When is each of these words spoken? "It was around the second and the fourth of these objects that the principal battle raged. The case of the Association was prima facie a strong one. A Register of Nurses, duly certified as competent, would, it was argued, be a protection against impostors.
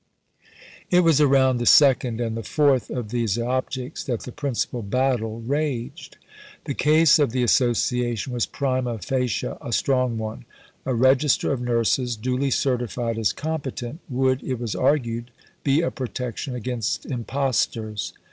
"It 0.97 1.01
was 1.01 1.21
around 1.21 1.57
the 1.57 1.67
second 1.67 2.19
and 2.19 2.35
the 2.35 2.41
fourth 2.41 2.89
of 2.89 3.09
these 3.09 3.37
objects 3.37 4.03
that 4.05 4.21
the 4.21 4.31
principal 4.31 4.81
battle 4.81 5.41
raged. 5.41 6.17
The 6.65 6.73
case 6.73 7.19
of 7.19 7.31
the 7.33 7.43
Association 7.43 8.33
was 8.33 8.47
prima 8.47 8.97
facie 8.97 9.45
a 9.61 9.71
strong 9.71 10.17
one. 10.17 10.45
A 10.87 10.95
Register 10.95 11.51
of 11.53 11.61
Nurses, 11.61 12.15
duly 12.17 12.49
certified 12.49 13.19
as 13.19 13.31
competent, 13.31 13.99
would, 14.09 14.41
it 14.41 14.55
was 14.59 14.73
argued, 14.73 15.29
be 15.63 15.83
a 15.83 15.91
protection 15.91 16.55
against 16.55 17.05
impostors. 17.05 18.13